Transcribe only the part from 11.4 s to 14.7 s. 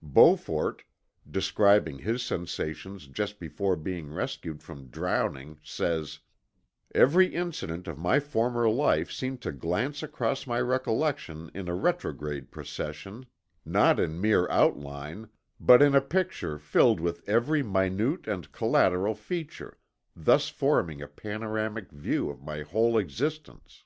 in a retrograde procession, not in mere